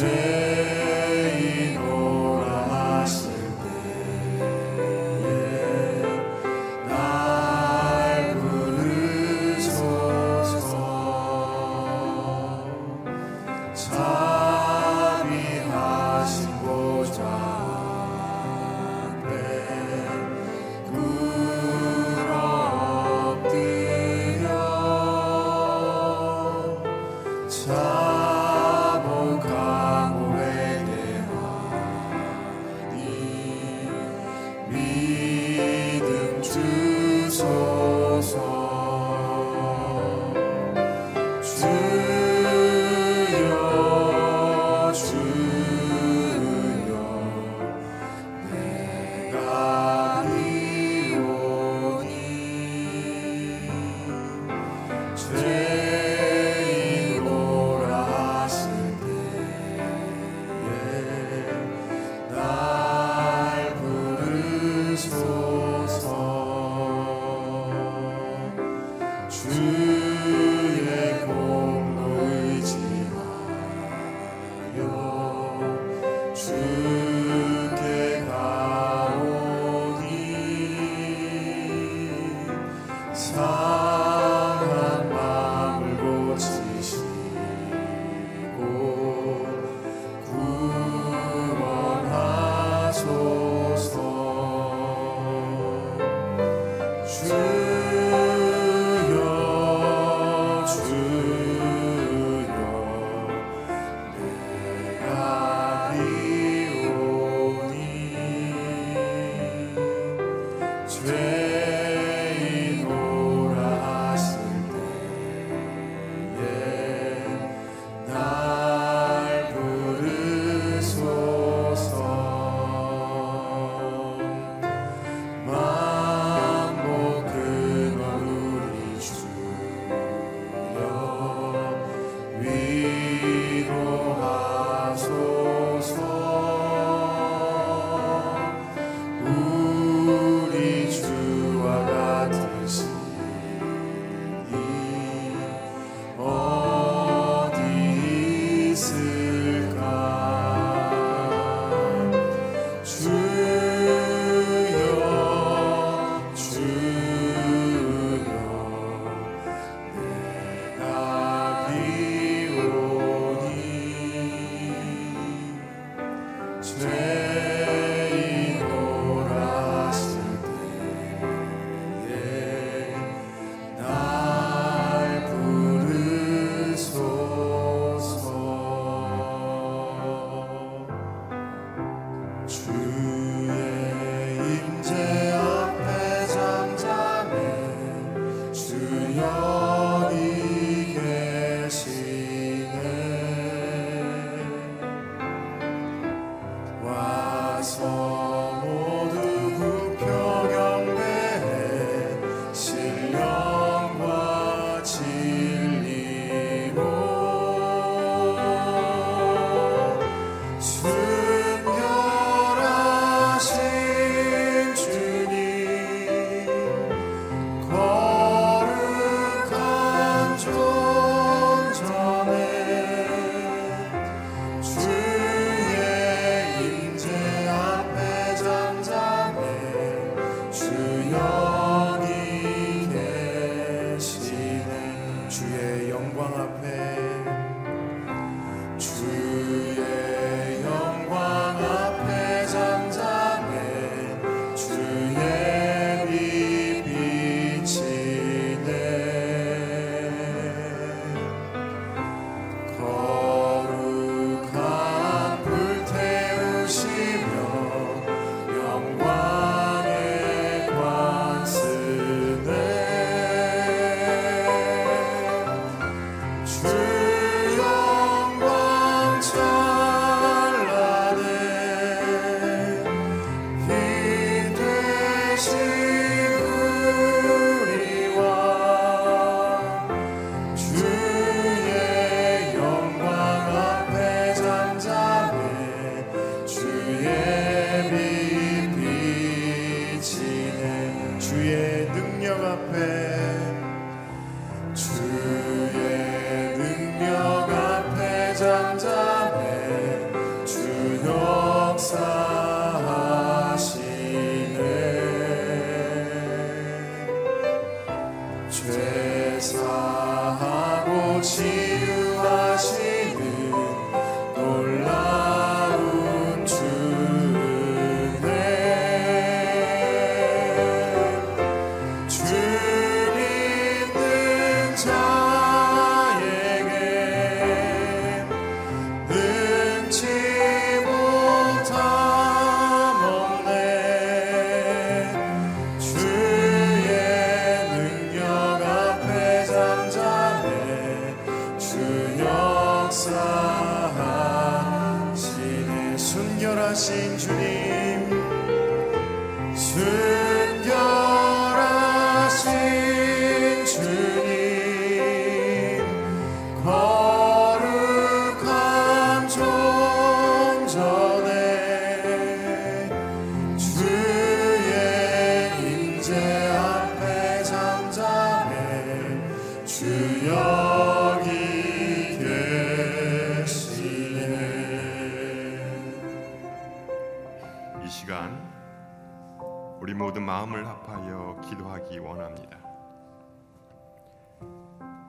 [0.00, 0.67] day.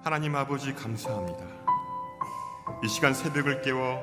[0.09, 1.45] 하나님 아버지 감사합니다.
[2.83, 4.01] 이 시간 새벽을 깨워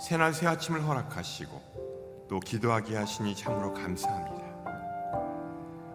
[0.00, 4.42] 새날 새 아침을 허락하시고 또 기도하게 하시니 참으로 감사합니다.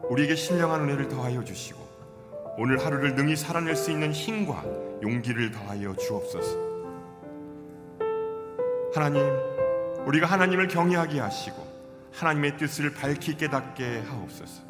[0.10, 1.78] 우리에게 신령한 은혜를 더하여 주시고
[2.58, 4.64] 오늘 하루를 능히 살아낼 수 있는 힘과
[5.02, 6.58] 용기를 더하여 주옵소서.
[8.96, 9.22] 하나님,
[10.06, 11.68] 우리가 하나님을 경외하게 하시고
[12.14, 14.64] 하나님의 뜻을 밝히 깨닫게 하옵소서.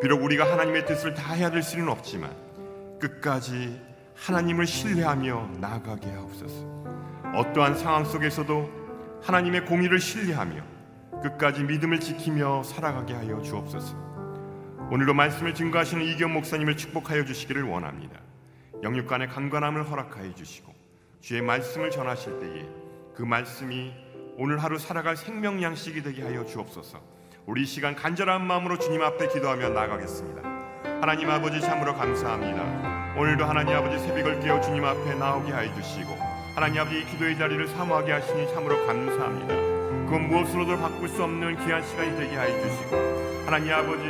[0.00, 2.34] 비록 우리가 하나님의 뜻을 다 해야 될 수는 없지만
[2.98, 3.87] 끝까지
[4.18, 6.66] 하나님을 신뢰하며 나아가게 하옵소서.
[7.34, 10.62] 어떠한 상황 속에서도 하나님의 공의를 신뢰하며
[11.22, 13.96] 끝까지 믿음을 지키며 살아가게 하여 주옵소서.
[14.90, 18.20] 오늘도 말씀을 증거하시는 이경 목사님을 축복하여 주시기를 원합니다.
[18.82, 20.72] 영육간의 강건함을 허락하여 주시고
[21.20, 22.68] 주의 말씀을 전하실 때에
[23.14, 23.92] 그 말씀이
[24.36, 27.00] 오늘 하루 살아갈 생명 양식이 되게 하여 주옵소서.
[27.46, 30.42] 우리 시간 간절한 마음으로 주님 앞에 기도하며 나가겠습니다.
[31.00, 32.87] 하나님 아버지 참으로 감사합니다.
[33.18, 36.16] 오늘도 하나님 아버지 새벽을 깨어 주님 앞에 나오게 하여 주시고
[36.54, 39.54] 하나님 아버지 기도의 자리를 사모하게 하시니 참으로 감사합니다.
[40.04, 42.96] 그건 무엇으로도 바꿀 수 없는 귀한 시간이 되게 하여 주시고
[43.44, 44.04] 하나님 아버지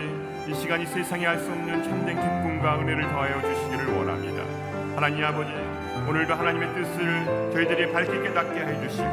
[0.46, 4.44] 이 시간이 세상에 알수 없는 참된 기쁨과 은혜를 더하여 주시기를 원합니다.
[4.94, 5.52] 하나님 아버지
[6.06, 9.08] 오늘도 하나님의 뜻을 저희들이 밝게 깨닫게 해 주시고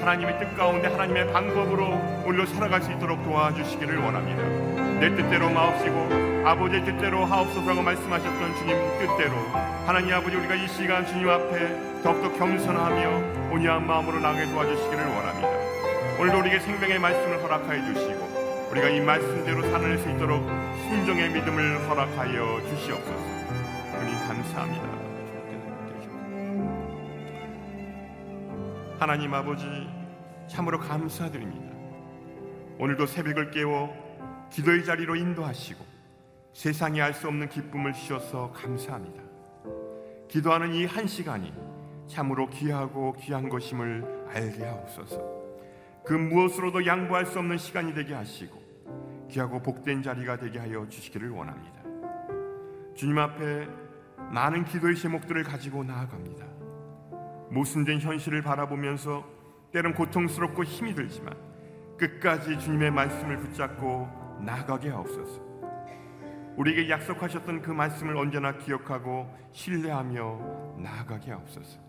[0.00, 1.84] 하나님의 뜻 가운데 하나님의 방법으로
[2.24, 4.73] 오늘로 살아갈 수 있도록 도와주시기를 원합니다.
[5.00, 9.36] 내 뜻대로 마옵시고 아버지의 뜻대로 하옵소서라고 말씀하셨던 주님 뜻대로
[9.86, 15.48] 하나님 아버지 우리가 이 시간 주님 앞에 더욱더 겸손하며 온유한 마음으로 나게 도와주시기를 원합니다.
[16.20, 20.46] 오늘도 우리에게 생명의 말씀을 허락하여 주시고 우리가 이 말씀대로 살아낼 수 있도록
[20.88, 23.34] 순종의 믿음을 허락하여 주시옵소서.
[24.00, 24.88] 주님 감사합니다.
[28.98, 29.64] 하나님 아버지
[30.46, 31.74] 참으로 감사드립니다.
[32.78, 34.03] 오늘도 새벽을 깨워
[34.50, 35.84] 기도의 자리로 인도하시고
[36.52, 39.22] 세상이 알 수 없는 기쁨을 주셔서 감사합니다.
[40.28, 41.52] 기도하는 이 한 시간이
[42.06, 45.34] 참으로 귀하고 귀한 것임을 알게 하옵소서.
[46.04, 48.62] 그 무엇으로도 양보할 수 없는 시간이 되게 하시고
[49.30, 51.82] 귀하고 복된 자리가 되게 하여 주시기를 원합니다.
[52.94, 53.66] 주님 앞에
[54.30, 56.46] 많은 기도의 제목들을 가지고 나아갑니다.
[57.50, 59.24] 모순된 현실을 바라보면서
[59.72, 61.34] 때론 고통스럽고 힘이 들지만
[61.98, 65.42] 끝까지 주님의 말씀을 붙잡고 나아가게 하옵소서.
[66.56, 71.80] 우리에게 약속하셨던 그 말씀을 언제나 기억하고 신뢰하며 나아가게 하옵소서.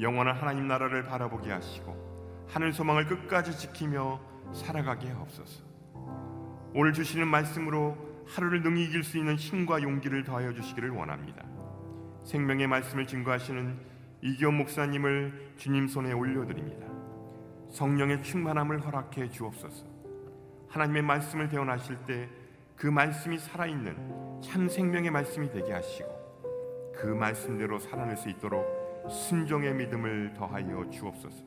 [0.00, 4.20] 영원한 하나님 나라를 바라보게 하시고 하늘 소망을 끝까지 지키며
[4.52, 5.62] 살아가게 하옵소서.
[6.74, 11.44] 오늘 주시는 말씀으로 하루를 능히 이길 수 있는 힘과 용기를 더하여 주시기를 원합니다.
[12.24, 13.78] 생명의 말씀을 증거하시는
[14.22, 16.86] 이기원 목사님을 주님 손에 올려드립니다.
[17.70, 19.89] 성령의 충만함을 허락해 주옵소서.
[20.70, 22.40] 하나님의 말씀을 대원하실 때
[22.80, 30.32] 그 말씀이 살아있는 참 생명의 말씀이 되게 하시고 그 말씀대로 살아낼 수 있도록 순종의 믿음을
[30.32, 31.44] 더하여 주옵소서.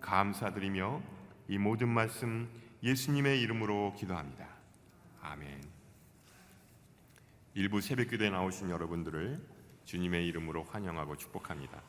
[0.00, 1.02] 감사드리며
[1.48, 2.48] 이 모든 말씀
[2.80, 4.46] 예수님의 이름으로 기도합니다.
[5.20, 5.64] 아멘.
[7.54, 9.44] 일부 새벽 기도에 나오신 여러분들을
[9.84, 11.82] 주님의 이름으로 환영하고 축복합니다.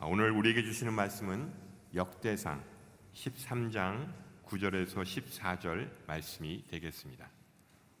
[0.00, 1.50] 아, 오늘 우리에게 주시는 말씀은
[1.94, 2.62] 역대상
[3.14, 4.12] 13장
[4.46, 7.28] 9절에서 14절 말씀이 되겠습니다.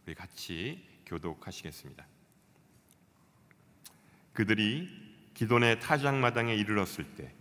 [0.06, 2.06] 우리 같이 교독하시겠습니다.
[4.32, 4.88] 그들이
[5.34, 7.34] 기돈의 타작마당에 이르렀을 때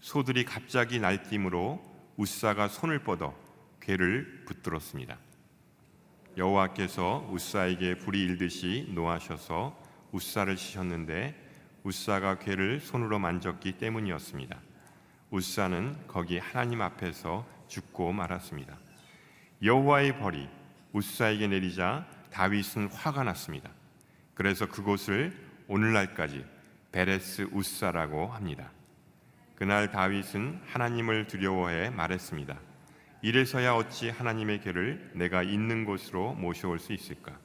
[0.00, 1.82] 소들이 갑자기 날뛰므로
[2.16, 3.34] 우사가 손을 뻗어
[3.80, 5.18] 괴를 붙들었습니다.
[6.36, 9.80] 여호와께서 우사에게 불이 일듯이 노하셔서
[10.12, 14.60] 우사를 치셨는데 우사가 괴를 손으로 만졌기 때문이었습니다.
[15.30, 18.76] 우사는 거기 하나님 앞에서 죽고 말았습니다.
[19.62, 20.46] 여호와의 벌이
[20.92, 23.70] 우사에게 내리자 다윗은 화가 났습니다.
[24.34, 25.32] 그래서 그곳을
[25.68, 26.44] 오늘날까지
[26.90, 28.70] 베레스 우사라고 합니다.
[29.54, 32.58] 그날 다윗은 하나님을 두려워해 말했습니다.
[33.22, 37.38] 이래서야 어찌 하나님의 괴를 내가 있는 곳으로 모셔올 수 있을까?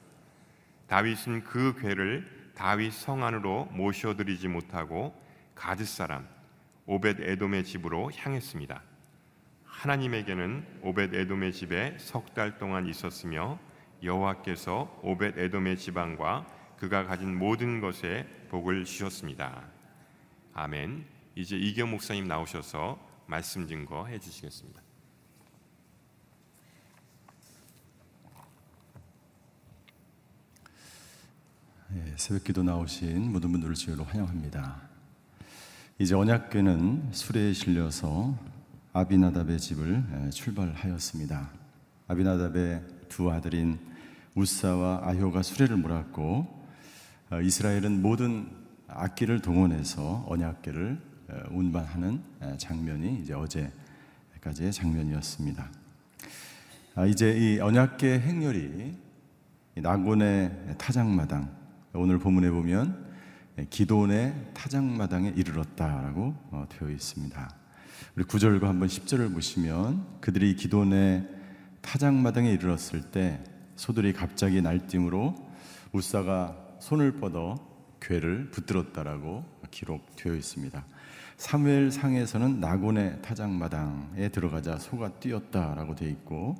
[0.88, 5.14] 다윗은 그 괴를 다윗 성 안으로 모셔드리지 못하고
[5.54, 6.28] 가드 사람
[6.86, 8.87] 오벳 에돔의 집으로 향했습니다.
[9.78, 13.60] 하나님에게는 오벳 에돔의 집에 석 달 동안 있었으며
[14.02, 16.46] 여호와께서 오벳 에돔의 지방과
[16.78, 19.68] 그가 가진 모든 것에 복을 주셨습니다.
[20.52, 21.06] 아멘.
[21.36, 24.82] 이제 이경 목사님 나오셔서 말씀 증거해 주시겠습니다.
[31.94, 34.88] 예, 새벽기도 나오신 모든 분들을 주로 환영합니다.
[36.00, 38.36] 이제 언약궤는 수레에 실려서
[38.98, 41.50] 아비나답의 집을 예, 출발하였습니다.
[42.08, 43.78] 아비나답의 두 아들인
[44.34, 46.66] 우사와 아효가 수레를 몰았고
[47.30, 48.50] 어, 이스라엘은 모든
[48.88, 52.20] 악기를 동원해서 언약궤를 어, 운반하는
[52.56, 55.70] 장면이 이제 어제까지의 장면이었습니다.
[56.96, 58.98] 아, 이제 이 언약궤 행렬이
[59.76, 61.56] 나곤의 타작마당
[61.92, 63.06] 오늘 본문에 보면
[63.70, 67.57] 기도의 타작마당에 이르렀다라고 어, 되어 있습니다.
[68.16, 71.26] 우리 9절과 한번 10절을 보시면 그들이 기도의
[71.80, 73.42] 타작마당에 이르렀을 때
[73.76, 75.34] 소들이 갑자기 날뛰므로
[75.92, 77.56] 우사가 손을 뻗어
[78.00, 80.84] 괴를 붙들었다라고 기록되어 있습니다.
[81.36, 86.56] 사무엘 상에서는 나곤의 타작마당에 들어가자 소가 뛰었다라고 되어 있고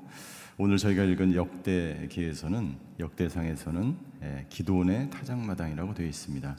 [0.56, 6.56] 오늘 저희가 읽은 역대기에서는 역대상에서는 예, 기도원의 타작마당이라고 되어 있습니다.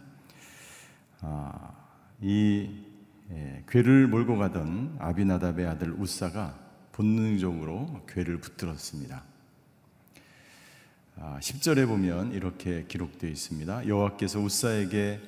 [1.22, 1.72] 아,
[2.22, 2.89] 이
[3.32, 6.58] 예, 괴를 몰고 가던 아비나답의 아들 우사가
[6.92, 9.24] 본능적으로 괴를 붙들었습니다.
[11.18, 13.88] 아, 10절에 보면 이렇게 기록되어 있습니다.
[13.88, 15.22] 여호와께서 우사에게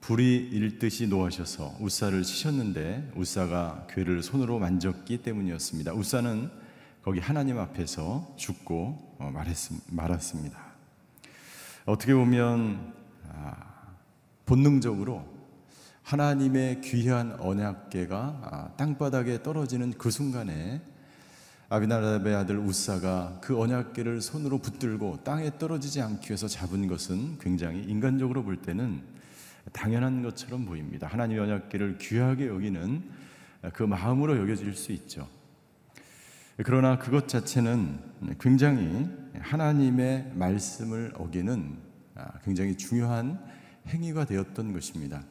[0.00, 5.92] 불이 일듯이 노하셔서 우사를 치셨는데 우사가 괴를 손으로 만졌기 때문이었습니다.
[5.92, 6.50] 우사는
[7.02, 9.30] 거기 하나님 앞에서 죽고 어,
[9.90, 10.58] 말았습니다.
[11.84, 12.94] 어떻게 보면
[13.28, 13.96] 아,
[14.46, 15.41] 본능적으로
[16.02, 20.82] 하나님의 귀한 언약계가 아, 땅바닥에 떨어지는 그 순간에
[21.68, 28.42] 아비나답의 아들 우사가 그 언약계를 손으로 붙들고 땅에 떨어지지 않기 위해서 잡은 것은 굉장히 인간적으로
[28.42, 29.00] 볼 때는
[29.72, 31.06] 당연한 것처럼 보입니다.
[31.06, 33.02] 하나님의 언약계를 귀하게 여기는
[33.72, 35.28] 그 마음으로 여겨질 수 있죠.
[36.58, 37.98] 그러나 그것 자체는
[38.38, 41.78] 굉장히 하나님의 말씀을 어기는
[42.14, 43.42] 아, 굉장히 중요한
[43.88, 45.24] 행위가 되었던 것입니다.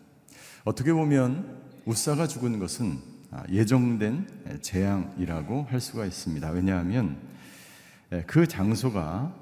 [0.64, 3.00] 어떻게 보면 우사가 죽은 것은
[3.32, 6.50] 아, 예정된 재앙이라고 할 수가 있습니다.
[6.52, 7.18] 왜냐하면
[8.28, 9.34] 그 장소가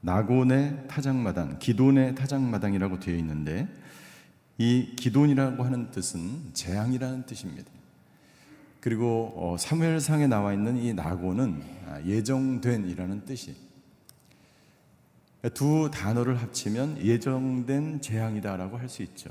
[0.00, 3.68] 나곤의 타작마당, 기돈의 타작마당이라고 되어 있는데
[4.56, 7.70] 이 기돈이라고 하는 뜻은 재앙이라는 뜻입니다.
[8.80, 13.56] 그리고 어, 사무엘상에 나와 있는 이 나곤은 아, 예정된이라는 뜻이
[15.52, 19.30] 두 단어를 합치면 예정된 재앙이다라고 할 수 있죠.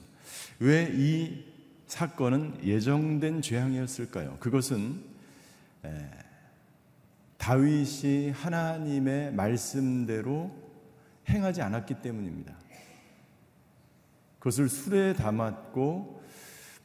[0.60, 1.54] 왜 이
[1.94, 4.38] 사건은 예정된 죄악이었을까요?
[4.40, 5.04] 그것은
[7.38, 10.52] 다윗이 하나님의 말씀대로
[11.30, 12.56] 행하지 않았기 때문입니다.
[14.40, 16.24] 그것을 술에 담았고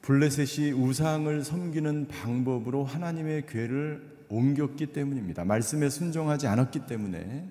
[0.02, 5.44] 블레셋이 우상을 섬기는 방법으로 하나님의 괴를 옮겼기 때문입니다.
[5.44, 7.48] 말씀에 순종하지 않았기 때문에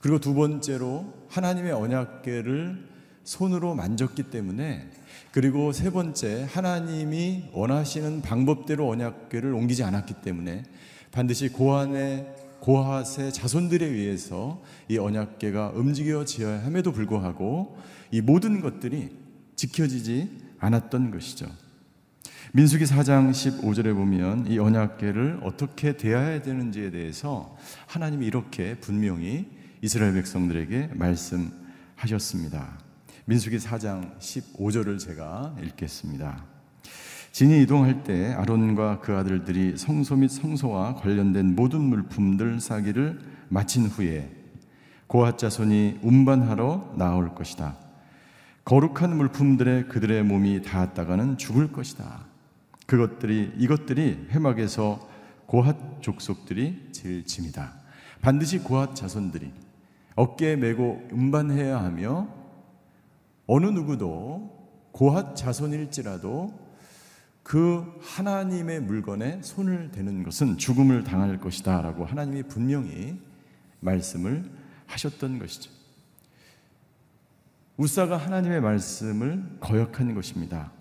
[0.00, 2.95] 그리고 두 번째로 하나님의 언약궤를
[3.26, 4.88] 손으로 만졌기 때문에
[5.32, 10.62] 그리고 세 번째 하나님이 원하시는 방법대로 언약궤를 옮기지 않았기 때문에
[11.10, 12.26] 반드시 고한의
[12.60, 17.76] 고핫의 자손들에 의해서 이 언약궤가 움직여져야 함에도 불구하고
[18.12, 19.10] 이 모든 것들이
[19.56, 21.46] 지켜지지 않았던 것이죠.
[22.52, 27.56] 민수기 4장 15절에 보면 이 언약궤를 어떻게 대해야 되는지에 대해서
[27.86, 29.46] 하나님이 이렇게 분명히
[29.82, 32.85] 이스라엘 백성들에게 말씀하셨습니다.
[33.28, 36.44] 민수기 4장 15절을 제가 읽겠습니다.
[37.32, 43.18] 진이 이동할 때 아론과 그 아들들이 성소 및 성소와 관련된 모든 물품들 싸기를
[43.48, 44.30] 마친 후에
[45.08, 47.76] 고핫 자손이 운반하러 나올 것이다.
[48.64, 52.26] 거룩한 물품들에 그들의 몸이 닿았다가는 죽을 것이다.
[52.86, 55.00] 그것들이 이것들이 해막에서
[55.46, 57.72] 고핫 족속들이 제일 짐이다.
[58.20, 59.50] 반드시 고핫 자손들이
[60.14, 62.45] 어깨에 메고 운반해야 하며
[63.46, 64.56] 어느 누구도
[64.92, 66.66] 고핫 자손일지라도
[67.42, 73.20] 그 하나님의 물건에 손을 대는 것은 죽음을 당할 것이다 라고 하나님이 분명히
[73.80, 74.50] 말씀을
[74.86, 75.70] 하셨던 것이죠.
[77.76, 80.72] 우사가 하나님의 말씀을 거역한 것입니다.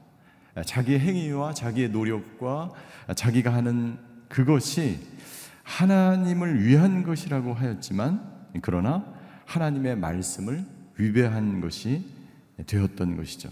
[0.66, 2.72] 자기의 행위와 자기의 노력과
[3.16, 5.00] 자기가 하는 그것이
[5.64, 9.06] 하나님을 위한 것이라고 하였지만 그러나
[9.46, 10.66] 하나님의 말씀을
[10.98, 12.15] 위배한 것이
[12.66, 13.50] 되었던 것이죠.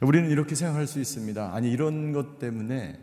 [0.00, 1.54] 우리는 이렇게 생각할 수 있습니다.
[1.54, 2.98] 아니 이런 것 때문에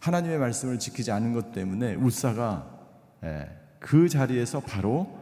[0.00, 2.72] 하나님의 말씀을 지키지 않은 것 때문에 우사가
[3.24, 3.48] 예,
[3.78, 5.18] 그 자리에서 바로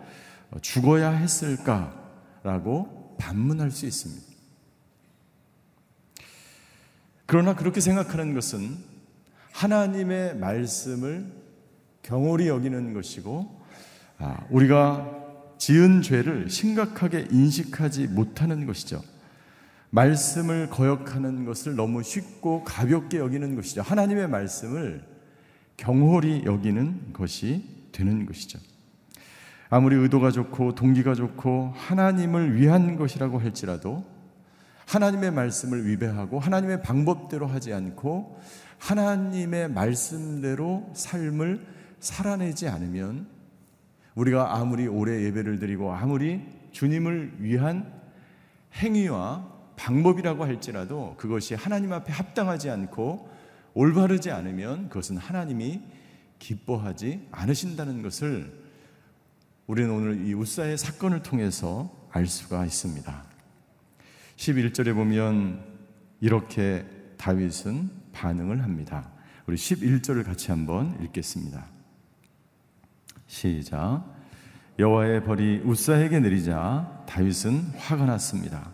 [0.62, 4.34] 죽어야 했을까라고 반문할 수 있습니다.
[7.26, 8.76] 그러나 그렇게 생각하는 것은
[9.52, 11.32] 하나님의 말씀을
[12.02, 13.62] 경홀히 여기는 것이고
[14.18, 15.10] 아, 우리가
[15.58, 19.02] 지은 죄를 심각하게 인식하지 못하는 것이죠.
[19.94, 23.82] 말씀을 거역하는 것을 너무 쉽고 가볍게 여기는 것이죠.
[23.82, 25.04] 하나님의 말씀을
[25.76, 28.58] 경홀히 여기는 것이 되는 것이죠.
[29.70, 34.04] 아무리 의도가 좋고 동기가 좋고 하나님을 위한 것이라고 할지라도
[34.86, 38.40] 하나님의 말씀을 위배하고 하나님의 방법대로 하지 않고
[38.78, 41.64] 하나님의 말씀대로 삶을
[42.00, 43.28] 살아내지 않으면
[44.16, 47.92] 우리가 아무리 오래 예배를 드리고 아무리 주님을 위한
[48.74, 53.28] 행위와 방법이라고 할지라도 그것이 하나님 앞에 합당하지 않고
[53.74, 55.82] 올바르지 않으면 그것은 하나님이
[56.38, 58.64] 기뻐하지 않으신다는 것을
[59.66, 63.24] 우리는 오늘 이 우사의 사건을 통해서 알 수가 있습니다.
[64.36, 65.64] 11절에 보면
[66.20, 66.84] 이렇게
[67.16, 69.10] 다윗은 반응을 합니다.
[69.46, 71.66] 우리 11절을 같이 한번 읽겠습니다.
[73.26, 74.04] 시작.
[74.78, 78.72] 여호와의 벌이 우사에게 내리자 다윗은 화가 났습니다.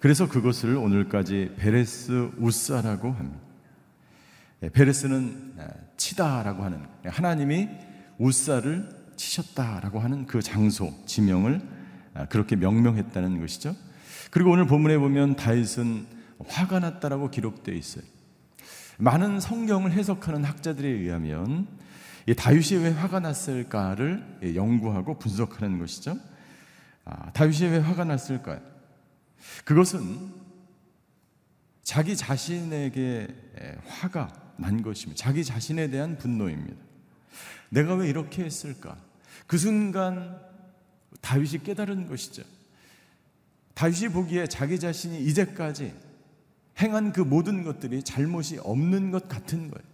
[0.00, 3.40] 그래서 그것을 오늘까지 베레스 우사라고 합니다.
[4.62, 7.68] 예, 베레스는 아, 치다라고 하는 하나님이
[8.18, 11.60] 우사를 치셨다라고 하는 그 장소 지명을
[12.14, 13.74] 아, 그렇게 명명했다는 것이죠.
[14.30, 16.06] 그리고 오늘 본문에 보면 다윗은
[16.46, 18.04] 화가 났다라고 기록되어 있어요.
[18.98, 21.66] 많은 성경을 해석하는 학자들에 의하면
[22.36, 26.16] 다윗이 왜 화가 났을까를 연구하고 분석하는 것이죠.
[27.04, 28.77] 아, 다윗이 왜 화가 났을까요?
[29.64, 30.32] 그것은
[31.82, 33.28] 자기 자신에게
[33.86, 35.22] 화가 난 것입니다.
[35.22, 36.76] 자기 자신에 대한 분노입니다.
[37.70, 38.96] 내가 왜 이렇게 했을까?
[39.46, 40.40] 그 순간
[41.20, 42.42] 다윗이 깨달은 것이죠.
[43.74, 45.94] 다윗이 보기에 자기 자신이 이제까지
[46.80, 49.88] 행한 그 모든 것들이 잘못이 없는 것 같은 거예요.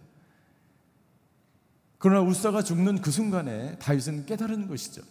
[1.97, 5.01] 그러나 우사가 죽는 그 순간에 다윗은 깨달은 것이죠.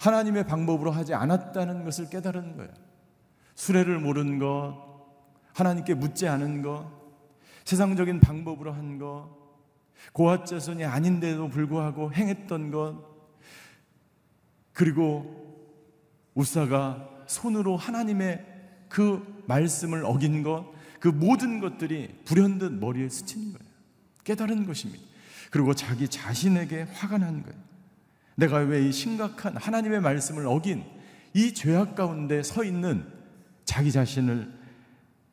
[0.00, 2.72] 하나님의 방법으로 하지 않았다는 것을 깨달은 거예요.
[3.54, 4.92] 수레를 모른 것,
[5.54, 6.90] 하나님께 묻지 않은 것,
[7.64, 9.28] 세상적인 방법으로 한 것,
[10.12, 13.12] 고아 자손이 아닌데도 불구하고 행했던 것,
[14.72, 15.42] 그리고
[16.34, 18.44] 우사가 손으로 하나님의
[18.88, 23.72] 그 말씀을 어긴 것, 그 모든 것들이 불현듯 머리에 스친 거예요.
[24.24, 25.04] 깨달은 것입니다.
[25.50, 27.58] 그리고 자기 자신에게 화가 난 거예요.
[28.36, 30.84] 내가 왜 이 심각한 하나님의 말씀을 어긴
[31.34, 33.06] 이 죄악 가운데 서 있는
[33.64, 34.52] 자기 자신을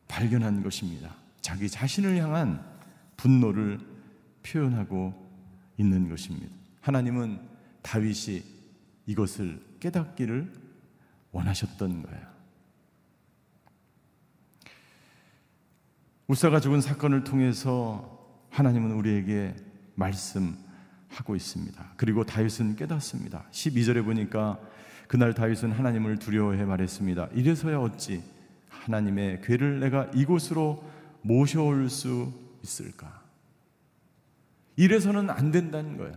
[0.08, 1.16] 발견한 것입니다.
[1.42, 2.64] 자기 자신을 향한
[3.18, 3.80] 분노를
[4.44, 5.14] 표현하고
[5.78, 6.54] 있는 것입니다.
[6.82, 7.40] 하나님은
[7.82, 8.44] 다윗이
[9.06, 10.52] 이것을 깨닫기를
[11.32, 12.28] 원하셨던 거예요.
[16.28, 18.20] 우사가 죽은 사건을 통해서
[18.52, 19.56] 하나님은 우리에게
[19.96, 20.56] 말씀
[21.10, 21.94] 하고 있습니다.
[21.98, 23.46] 그리고 다윗은 깨닫습니다.
[23.52, 24.60] 12절에 보니까
[25.08, 27.30] 그날 다윗은 하나님을 두려워해 말했습니다.
[27.34, 28.24] 이래서야 어찌
[28.70, 30.84] 하나님의 괴를 내가 이곳으로
[31.22, 32.32] 모셔올 수
[32.64, 33.22] 있을까?
[34.76, 36.14] 이래서는 안 된다는 거예요.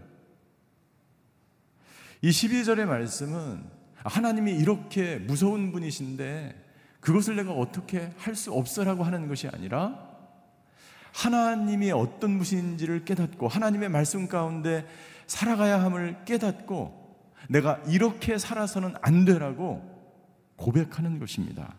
[2.21, 3.65] 이 12절의 말씀은
[3.97, 6.63] 하나님이 이렇게 무서운 분이신데
[7.01, 10.12] 그것을 내가 어떻게 할 수 없어라고 하는 것이 아니라
[11.13, 14.87] 하나님이 어떤 분인지를 깨닫고 하나님의 말씀 가운데
[15.27, 17.03] 살아가야 함을 깨닫고
[17.49, 19.91] 내가 이렇게 살아서는 안 되라고
[20.57, 21.75] 고백하는 것입니다.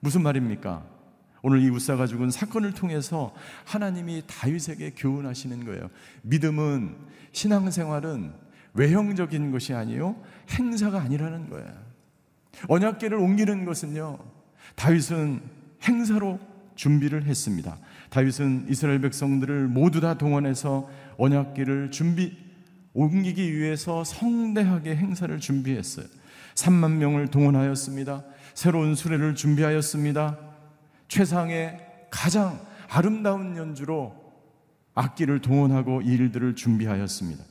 [0.00, 0.84] 무슨 말입니까?
[1.42, 3.34] 오늘 이 우사가 죽은 사건을 통해서
[3.64, 5.88] 하나님이 다윗에게 교훈하시는 거예요.
[6.22, 6.96] 믿음은
[7.32, 8.32] 신앙생활은
[8.74, 11.88] 외형적인 것이 아니요 행사가 아니라는 거예요.
[12.68, 14.18] 언약궤를 옮기는 것은요
[14.74, 15.42] 다윗은
[15.82, 16.38] 행사로
[16.74, 17.78] 준비를 했습니다.
[18.10, 22.36] 다윗은 이스라엘 백성들을 모두 다 동원해서 언약궤를 준비
[22.94, 26.06] 옮기기 위해서 성대하게 행사를 준비했어요.
[26.54, 28.24] 3만 명을 동원하였습니다.
[28.54, 30.38] 새로운 수레를 준비하였습니다.
[31.06, 31.78] 최상의
[32.10, 34.14] 가장 아름다운 연주로
[34.94, 37.44] 악기를 동원하고 일들을 준비하였습니다.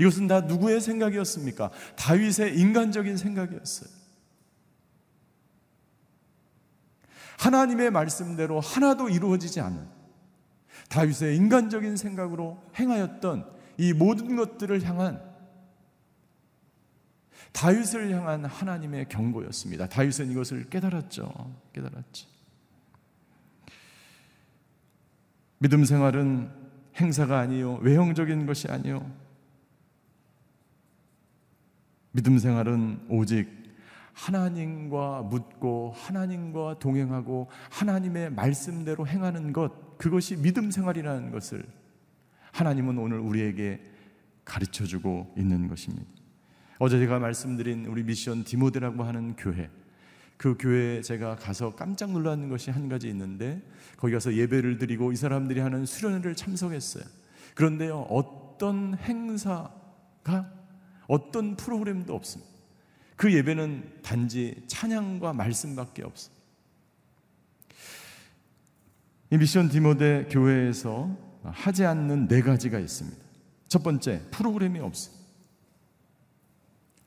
[0.00, 1.70] 이것은 다 누구의 생각이었습니까?
[1.96, 3.97] 다윗의 인간적인 생각이었어요.
[7.38, 9.86] 하나님의 말씀대로 하나도 이루어지지 않은
[10.88, 15.22] 다윗의 인간적인 생각으로 행하였던 이 모든 것들을 향한
[17.52, 19.88] 다윗을 향한 하나님의 경고였습니다.
[19.88, 21.56] 다윗은 이것을 깨달았죠.
[21.72, 22.28] 깨달았죠.
[25.58, 26.50] 믿음 생활은
[26.96, 29.10] 행사가 아니요 외형적인 것이 아니요
[32.12, 33.57] 믿음 생활은 오직
[34.18, 41.64] 하나님과 묻고 하나님과 동행하고 하나님의 말씀대로 행하는 것 그것이 믿음 생활이라는 것을
[42.52, 43.80] 하나님은 오늘 우리에게
[44.44, 46.04] 가르쳐 주고 있는 것입니다.
[46.80, 49.70] 어제 제가 말씀드린 우리 미션 디모데라고 하는 교회
[50.36, 53.62] 그 교회에 제가 가서 깜짝 놀라는 것이 한 가지 있는데
[53.96, 57.04] 거기 가서 예배를 드리고 이 사람들이 하는 수련회를 참석했어요.
[57.54, 59.70] 그런데요 어떤 행사
[61.06, 62.57] 어떤 프로그램도 없습니다.
[63.18, 66.30] 그 예배는 단지 찬양과 말씀밖에 없어.
[69.30, 71.10] 이 미션 디모데 교회에서
[71.42, 73.18] 하지 않는 네 가지가 있습니다.
[73.66, 75.10] 첫 번째, 프로그램이 없어.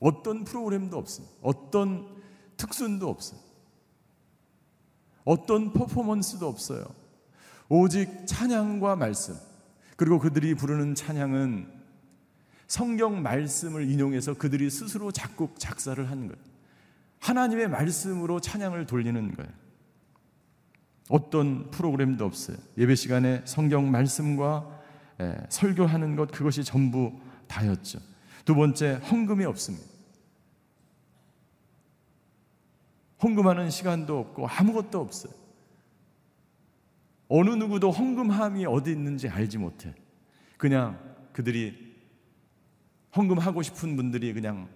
[0.00, 1.22] 어떤 프로그램도 없어.
[1.40, 2.06] 어떤
[2.58, 3.34] 특순도 없어.
[5.24, 6.84] 어떤 퍼포먼스도 없어요.
[7.70, 9.34] 오직 찬양과 말씀.
[9.96, 11.81] 그리고 그들이 부르는 찬양은
[12.72, 16.42] 성경 말씀을 인용해서 그들이 스스로 작곡, 작사를 하는 거예요.
[17.18, 19.52] 하나님의 말씀으로 찬양을 돌리는 거예요.
[21.10, 22.56] 어떤 프로그램도 없어요.
[22.78, 24.80] 예배 시간에 성경 말씀과
[25.20, 27.12] 예, 설교하는 것 그것이 전부
[27.46, 27.98] 다였죠.
[28.46, 29.86] 두 번째 헌금이 없습니다.
[33.22, 35.34] 헌금하는 시간도 없고 아무것도 없어요.
[37.28, 39.94] 어느 누구도 헌금함이 어디 있는지 알지 못해.
[40.56, 40.98] 그냥
[41.34, 41.81] 그들이
[43.16, 44.68] 헌금하고 싶은 분들이 그냥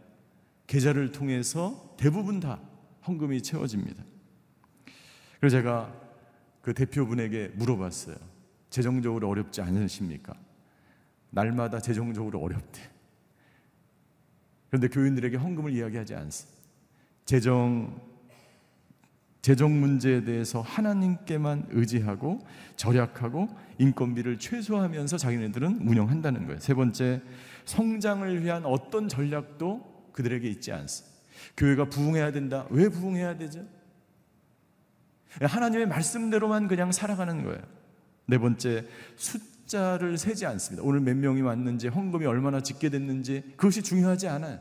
[0.67, 2.61] 계좌를 통해서 대부분 다
[3.07, 4.05] 헌금이 채워집니다.
[5.41, 5.93] 그래서 제가
[6.61, 8.17] 그 대표분에게 물어봤어요.
[8.71, 10.35] 재정적으로 어렵지 않으십니까?
[11.31, 12.81] 날마다 재정적으로 어렵대.
[14.69, 16.61] 그런데 교인들에게 헌금을 이야기하지 않습니다.
[17.25, 18.01] 재정
[19.47, 22.41] 재정 문제에 대해서 하나님께만 의지하고
[22.75, 26.59] 절약하고 인건비를 최소화하면서 자기네들은 운영한다는 거예요.
[26.59, 27.23] 세 번째,
[27.65, 31.17] 성장을 위한 어떤 전략도 그들에게 있지 않습니다.
[31.57, 32.67] 교회가 부흥해야 된다.
[32.71, 33.65] 왜 부흥해야 되죠?
[35.41, 37.63] 하나님의 말씀대로만 그냥 살아가는 거예요.
[38.27, 40.83] 네 번째, 숫자를 세지 않습니다.
[40.85, 44.59] 오늘 몇 명이 왔는지, 헌금이 얼마나 짓게 됐는지, 그것이 중요하지 않아요.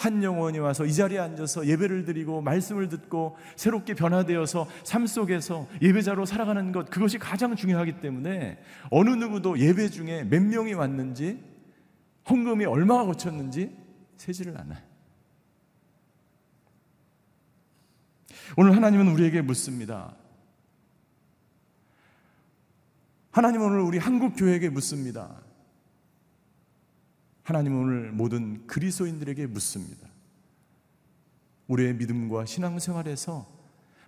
[0.00, 6.24] 한 영혼이 와서 이 자리에 앉아서 예배를 드리고 말씀을 듣고 새롭게 변화되어서 삶 속에서 예배자로
[6.24, 8.58] 살아가는 것 그것이 가장 중요하기 때문에
[8.90, 11.44] 어느 누구도 예배 중에 몇 명이 왔는지
[12.30, 13.76] 헌금이 얼마가 거쳤는지
[14.16, 14.78] 세지를 않아요.
[18.56, 20.16] 오늘 하나님은 우리에게 묻습니다.
[23.32, 25.42] 하나님 오늘 우리 한국 교회에게 묻습니다.
[27.50, 30.06] 하나님 오늘 모든 그리스도인들에게 묻습니다.
[31.66, 33.44] 우리의 믿음과 신앙생활에서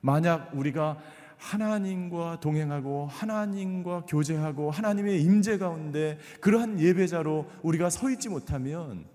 [0.00, 1.02] 만약 우리가
[1.38, 9.06] 하나님과 동행하고 하나님과 교제하고 하나님의 임재 가운데 그러한 예배자로 우리가 서 있지 못하면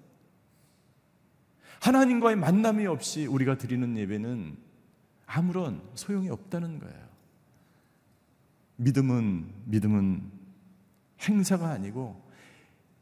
[1.80, 4.58] 하나님과의 만남이 없이 우리가 드리는 예배는
[5.26, 7.08] 아무런 소용이 없다는 거예요.
[8.76, 10.22] 믿음은 믿음은
[11.22, 12.27] 행사가 아니고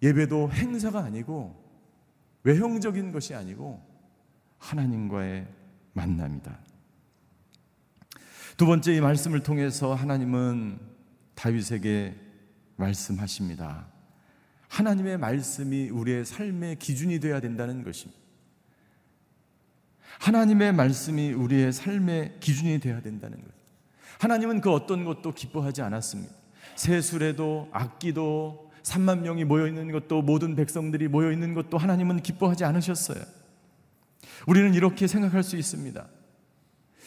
[0.01, 1.63] 예배도 행사가 아니고
[2.43, 3.81] 외형적인 것이 아니고
[4.60, 5.47] 하나님과의
[5.93, 6.58] 만남이다.
[8.58, 10.79] 두 번째 이 말씀을 통해서 하나님은
[11.36, 12.15] 다윗에게
[12.77, 13.88] 말씀하십니다.
[14.67, 18.21] 하나님의 말씀이 우리의 삶의 기준이 되어야 된다는 것입니다.
[20.19, 23.51] 하나님의 말씀이 우리의 삶의 기준이 되어야 된다는 것.
[24.19, 26.34] 하나님은 그 어떤 것도 기뻐하지 않았습니다.
[26.75, 33.21] 세술에도 악기도 3만 명이 모여 있는 것도 모든 백성들이 모여 있는 것도 하나님은 기뻐하지 않으셨어요.
[34.48, 36.08] 우리는 이렇게 생각할 수 있습니다.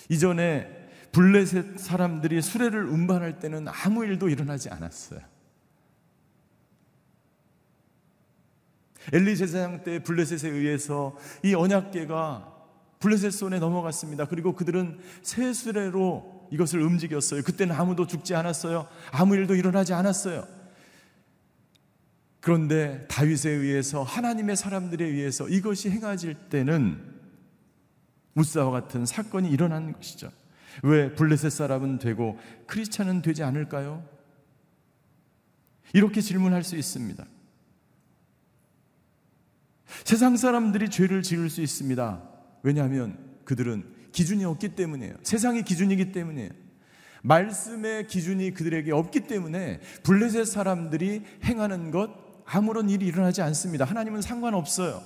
[0.09, 0.77] 이전에
[1.13, 5.21] 블레셋 사람들이 수레를 운반할 때는 아무 일도 일어나지 않았어요.
[9.13, 12.57] 엘리 제사장 때 블레셋에 의해서 이 언약궤가
[12.99, 14.27] 블레셋 손에 넘어갔습니다.
[14.27, 17.43] 그리고 그들은 새 수레로 이것을 움직였어요.
[17.43, 18.89] 그때는 아무도 죽지 않았어요.
[19.13, 20.58] 아무 일도 일어나지 않았어요.
[22.41, 27.03] 그런데 다윗에 의해서 하나님의 사람들에 의해서 이것이 행해질 때는
[28.35, 30.31] 무사와 같은 사건이 일어난 것이죠.
[30.83, 34.07] 왜 블레셋 사람은 되고 크리스찬은 되지 않을까요?
[35.93, 37.27] 이렇게 질문할 수 있습니다.
[40.05, 42.23] 세상 사람들이 죄를 지을 수 있습니다.
[42.63, 45.15] 왜냐하면 그들은 기준이 없기 때문이에요.
[45.23, 46.51] 세상의 기준이기 때문이에요.
[47.23, 53.85] 말씀의 기준이 그들에게 없기 때문에 블레셋 사람들이 행하는 것 아무런 일이 일어나지 않습니다.
[53.85, 55.03] 하나님은 상관없어요.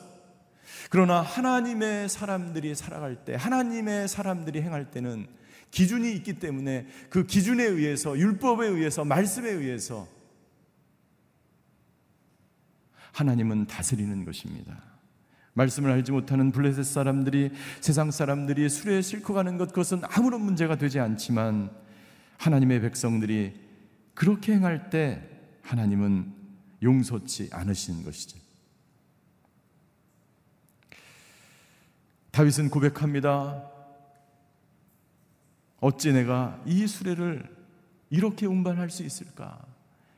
[0.91, 5.27] 그러나 하나님의 사람들이 살아갈 때, 하나님의 사람들이 행할 때는
[5.71, 10.07] 기준이 있기 때문에 그 기준에 의해서, 율법에 의해서, 말씀에 의해서
[13.13, 14.81] 하나님은 다스리는 것입니다.
[15.55, 17.51] 말씀을 알지 못하는 블레셋 사람들이
[17.81, 21.71] 세상 사람들이 술에 싣고 가는 것 그것은 아무런 문제가 되지 않지만
[22.39, 23.55] 하나님의 백성들이
[24.15, 25.29] 그렇게 행할 때
[25.63, 26.42] 하나님은
[26.83, 28.39] 용서치 않으신 것이죠.
[32.31, 33.71] 다윗은 고백합니다.
[35.81, 37.49] 어찌 내가 이 수레를
[38.09, 39.65] 이렇게 운반할 수 있을까?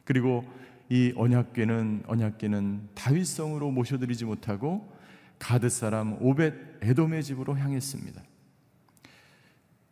[0.05, 0.44] 그리고
[0.90, 4.92] 이 언약궤는 언약궤는 다윗성으로 모셔드리지 못하고
[5.38, 8.22] 가드 사람 오벳 에돔의 집으로 향했습니다.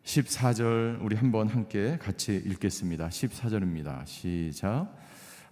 [0.04, 3.08] 14절 우리 한번 함께 같이 읽겠습니다.
[3.08, 4.06] 14절입니다.
[4.06, 4.94] 시작.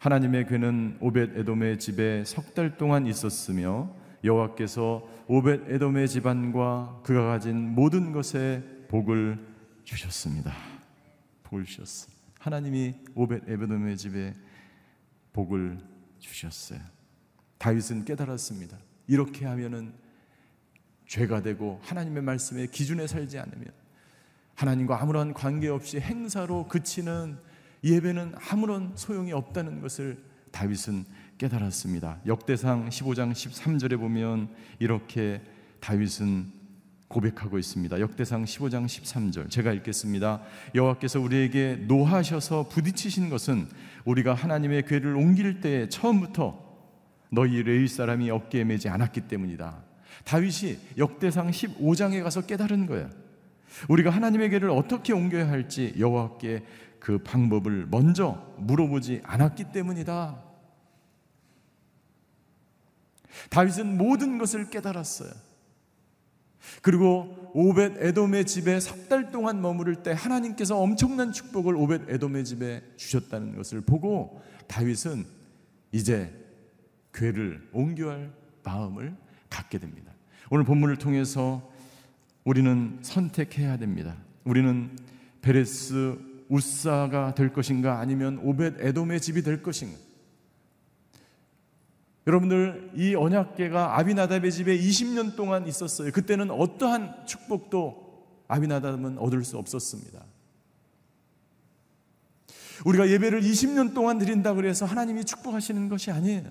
[0.00, 7.74] 하나님의 괴는 오벳 에돔의 집에 석 달 동안 있었으며 여호와께서 오벳 에돔의 집안과 그가 가진
[7.74, 9.38] 모든 것에 복을
[9.84, 10.54] 주셨습니다.
[11.42, 12.10] 복을 주셨어.
[12.38, 14.34] 하나님이 오벳 에돔의 집에
[15.34, 15.78] 복을
[16.18, 16.80] 주셨어요.
[17.58, 18.78] 다윗은 깨달았습니다.
[19.06, 19.92] 이렇게 하면은
[21.06, 23.66] 죄가 되고 하나님의 말씀에 기준에 살지 않으면
[24.54, 27.49] 하나님과 아무런 관계 없이 행사로 그치는
[27.82, 30.18] 예배는 아무런 소용이 없다는 것을
[30.50, 31.04] 다윗은
[31.38, 32.20] 깨달았습니다.
[32.26, 35.40] 역대상 15장 13절에 보면 이렇게
[35.80, 36.60] 다윗은
[37.08, 37.98] 고백하고 있습니다.
[37.98, 40.42] 역대상 15장 13절 제가 읽겠습니다.
[40.74, 43.66] 여호와께서 우리에게 노하셔서 부딪히신 것은
[44.04, 46.70] 우리가 하나님의 궤를 옮길 때 처음부터
[47.30, 49.82] 너희 레위 사람이 어깨에 매지 않았기 때문이다.
[50.24, 53.10] 다윗이 역대상 15장에 가서 깨달은 거예요.
[53.88, 56.62] 우리가 하나님의 궤를 어떻게 옮겨야 할지 여호와께
[57.00, 60.44] 그 방법을 먼저 물어보지 않았기 때문이다.
[63.48, 65.30] 다윗은 모든 것을 깨달았어요.
[66.82, 73.56] 그리고 오벳 에돔의 집에 석달 동안 머무를 때 하나님께서 엄청난 축복을 오벳 에돔의 집에 주셨다는
[73.56, 75.24] 것을 보고 다윗은
[75.92, 76.32] 이제
[77.14, 78.30] 괴를 옮겨할
[78.62, 79.16] 마음을
[79.48, 80.12] 갖게 됩니다.
[80.50, 81.68] 오늘 본문을 통해서
[82.44, 84.16] 우리는 선택해야 됩니다.
[84.44, 84.96] 우리는
[85.42, 86.18] 베레스
[86.50, 89.96] 우사가 될 것인가 아니면 오벳 에돔의 집이 될 것인가?
[92.26, 96.12] 여러분들 이 언약계가 아비나답의 집에 20년 동안 있었어요.
[96.12, 100.22] 그때는 어떠한 축복도 아비나답은 얻을 수 없었습니다.
[102.84, 106.50] 우리가 예배를 20년 동안 드린다 그래서 하나님이 축복하시는 것이 아니에요.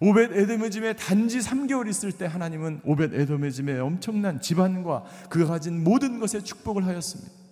[0.00, 5.84] 오벳 에돔의 집에 단지 3개월 있을 때 하나님은 오벳 에돔의 집에 엄청난 집안과 그가 가진
[5.84, 7.43] 모든 것에 축복을 하였습니다.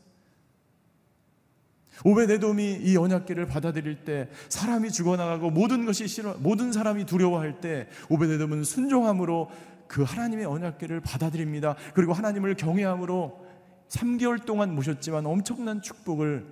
[2.05, 8.65] 오베데돔이 이 언약궤를 받아들일 때 사람이 죽어나가고 모든 것이 싫어 모든 사람이 두려워할 때 오베데돔은
[8.65, 9.51] 순종함으로
[9.87, 11.77] 그 하나님의 언약궤를 받아들입니다.
[11.95, 13.47] 그리고 하나님을 경외함으로
[13.89, 16.47] 3개월 동안 모셨지만 엄청난 축복을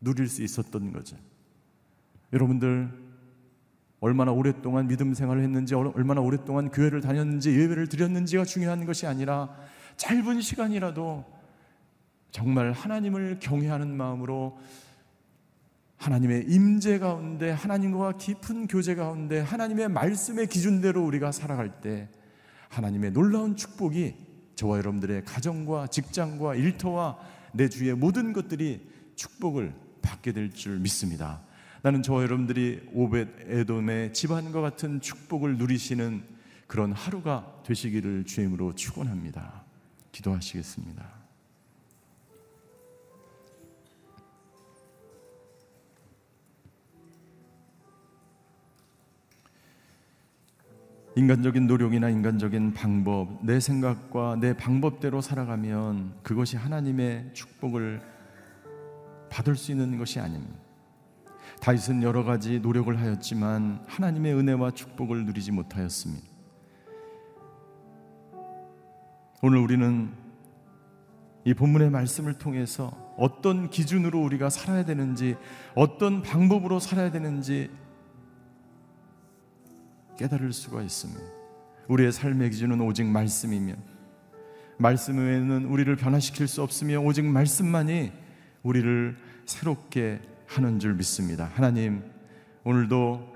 [0.00, 1.16] 누릴 수 있었던 거죠.
[2.32, 2.90] 여러분들
[4.00, 9.56] 얼마나 오랫동안 믿음 생활을 했는지 얼마나 오랫동안 교회를 다녔는지 예배를 드렸는지가 중요한 것이 아니라
[9.96, 11.24] 짧은 시간이라도
[12.30, 14.58] 정말 하나님을 경외하는 마음으로
[15.96, 22.08] 하나님의 임재 가운데 하나님과 깊은 교제 가운데 하나님의 말씀의 기준대로 우리가 살아갈 때
[22.68, 24.14] 하나님의 놀라운 축복이
[24.54, 27.18] 저와 여러분들의 가정과 직장과 일터와
[27.52, 31.42] 내 주의 모든 것들이 축복을 받게 될 줄 믿습니다.
[31.82, 36.24] 나는 저와 여러분들이 오벳 에돔의 집안과 같은 축복을 누리시는
[36.66, 39.64] 그런 하루가 되시기를 주임으로 축원합니다.
[40.12, 41.25] 기도하시겠습니다.
[51.18, 58.02] 인간적인 노력이나 인간적인 방법, 내 생각과 내 방법대로 살아가면 그것이 하나님의 축복을
[59.30, 60.58] 받을 수 있는 것이 아닙니다.
[61.62, 66.26] 다윗은 여러 가지 노력을 하였지만 하나님의 은혜와 축복을 누리지 못하였습니다.
[69.40, 70.10] 오늘 우리는
[71.46, 75.36] 이 본문의 말씀을 통해서 어떤 기준으로 우리가 살아야 되는지,
[75.74, 77.70] 어떤 방법으로 살아야 되는지
[80.18, 81.20] 깨달을 수가 있습니다.
[81.88, 83.74] 우리의 삶의 기준은 오직 말씀이며
[84.78, 88.12] 말씀 외에는 우리를 변화시킬 수 없으며 오직 말씀만이
[88.62, 91.50] 우리를 새롭게 하는 줄 믿습니다.
[91.54, 92.02] 하나님,
[92.64, 93.34] 오늘도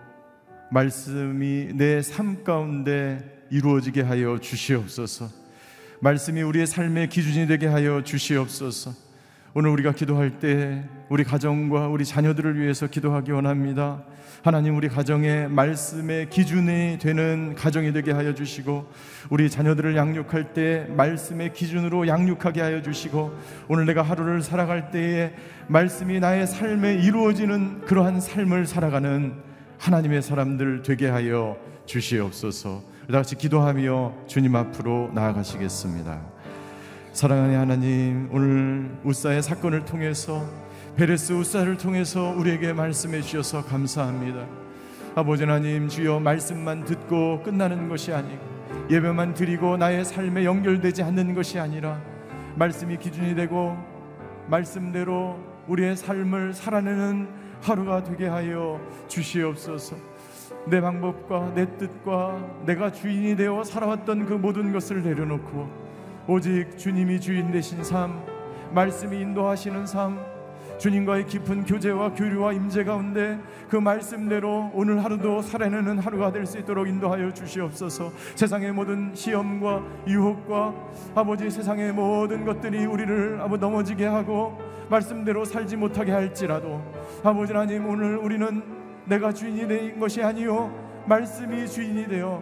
[0.71, 5.29] 말씀이 내 삶 가운데 이루어지게 하여 주시옵소서.
[6.01, 9.10] 말씀이 우리의 삶의 기준이 되게 하여 주시옵소서.
[9.53, 14.05] 오늘 우리가 기도할 때 우리 가정과 우리 자녀들을 위해서 기도하기 원합니다.
[14.45, 18.89] 하나님 우리 가정의 말씀의 기준이 되는 가정이 되게 하여 주시고
[19.29, 23.37] 우리 자녀들을 양육할 때 말씀의 기준으로 양육하게 하여 주시고
[23.67, 25.35] 오늘 내가 하루를 살아갈 때에
[25.67, 29.35] 말씀이 나의 삶에 이루어지는 그러한 삶을 살아가는
[29.79, 32.85] 하나님의 사람들 되게 하여 주시옵소서.
[33.11, 36.40] 다 같이 기도하며 주님 앞으로 나아가시겠습니다.
[37.13, 40.47] 사랑하는 하나님, 오늘 우사의 사건을 통해서
[40.97, 44.47] 베레스 우사를 통해서 우리에게 말씀해 주셔서 감사합니다.
[45.17, 48.41] 아버지 하나님, 주여 말씀만 듣고 끝나는 것이 아니고
[48.89, 52.01] 예배만 드리고 나의 삶에 연결되지 않는 것이 아니라
[52.55, 53.77] 말씀이 기준이 되고
[54.47, 57.29] 말씀대로 우리의 삶을 살아내는
[57.61, 59.97] 하루가 되게 하여 주시옵소서.
[60.67, 65.80] 내 방법과 내 뜻과 내가 주인이 되어 살아왔던 그 모든 것을 내려놓고
[66.31, 68.25] 오직 주님이 주인 되신 삶,
[68.73, 70.17] 말씀이 인도하시는 삶,
[70.79, 73.37] 주님과의 깊은 교제와 교류와 임재 가운데
[73.69, 78.13] 그 말씀대로 오늘 하루도 살아내는 하루가 될 수 있도록 인도하여 주시옵소서.
[78.37, 80.73] 세상의 모든 시험과 유혹과
[81.17, 84.57] 아버지 세상의 모든 것들이 우리를 아버 넘어지게 하고
[84.89, 86.81] 말씀대로 살지 못하게 할지라도
[87.25, 88.63] 아버지 하나님 오늘 우리는
[89.05, 90.73] 내가 주인이 된 것이 아니요
[91.07, 92.41] 말씀이 주인이 되어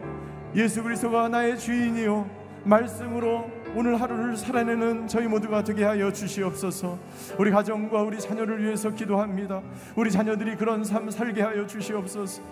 [0.55, 2.29] 예수 그리스도가 나의 주인이요
[2.65, 6.99] 말씀으로 오늘 하루를 살아내는 저희 모두가 되게 하여 주시옵소서.
[7.39, 9.63] 우리 가정과 우리 자녀를 위해서 기도합니다.
[9.95, 12.43] 우리 자녀들이 그런 삶 살게 하여 주시옵소서.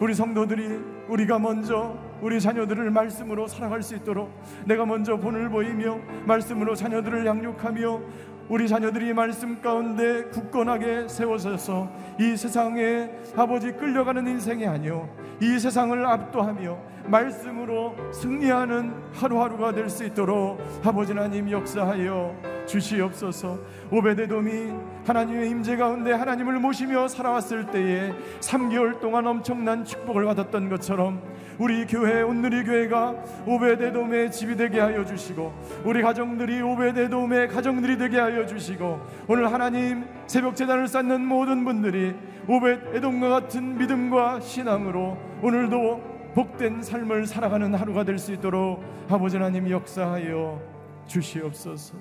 [0.00, 4.30] 우리 성도들이 우리가 먼저 우리 자녀들을 말씀으로 살아갈 수 있도록
[4.64, 8.00] 내가 먼저 본을 보이며 말씀으로 자녀들을 양육하며
[8.48, 15.08] 우리 자녀들이 말씀 가운데 굳건하게 세워져서 이 세상에 아버지 끌려가는 인생이 아니요
[15.40, 22.34] 이 세상을 압도하며 말씀으로 승리하는 하루하루가 될 수 있도록 아버지 하나님 역사하여
[22.66, 23.58] 주시옵소서.
[23.92, 24.72] 오베데돔이
[25.06, 31.22] 하나님의 임재 가운데 하나님을 모시며 살아왔을 때에 3개월 동안 엄청난 축복을 받았던 것처럼
[31.58, 33.14] 우리 교회 온누리 교회가
[33.46, 40.56] 오베데돔의 집이 되게 하여 주시고 우리 가정들이 오베데돔의 가정들이 되게 하여 주시고 오늘 하나님 새벽
[40.56, 42.14] 재단을 쌓는 모든 분들이
[42.48, 50.60] 오베데돔과 같은 믿음과 신앙으로 오늘도 복된 삶을 살아가는 하루가 될 수 있도록 아버지 하나님 역사하여
[51.06, 51.96] 주시옵소서.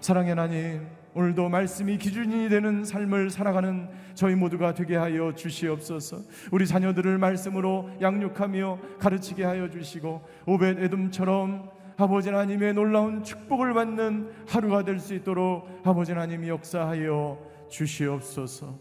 [0.00, 6.18] 사랑의 하나님, 오늘도 말씀이 기준이 되는 삶을 살아가는 저희 모두가 되게 하여 주시옵소서.
[6.50, 14.84] 우리 자녀들을 말씀으로 양육하며 가르치게 하여 주시고 오벳 에돔처럼 아버지 하나님의 놀라운 축복을 받는 하루가
[14.84, 18.76] 될 수 있도록 아버지 하나님 역사하여 주시옵소서.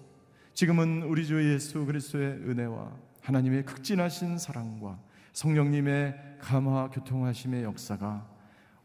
[0.56, 5.00] 지금은 우리 주 예수 그리스도의 은혜와 하나님의 극진하신 사랑과
[5.34, 8.28] 성령님의 감화 교통하심의 역사가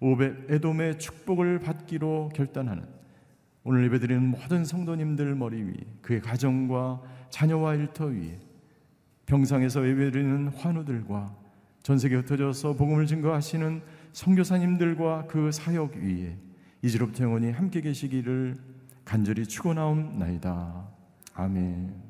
[0.01, 2.85] 오벳 에돔의 축복을 받기로 결단하는
[3.65, 8.41] 오늘 예배드리는 모든 성도님들 머리 위 그의 가정과 자녀와 일터 위에
[9.27, 11.37] 병상에서 예배드리는 환우들과
[11.83, 13.83] 전 세계 흩어져서 복음을 증거하시는
[14.13, 16.37] 선교사님들과 그 사역 위에
[16.83, 18.57] 이지롭 영원히 함께 계시기를
[19.05, 20.89] 간절히 축원하옵나이다.
[21.35, 22.10] 아멘.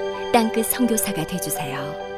[0.31, 2.10] 땅끝 성교사가 되주세요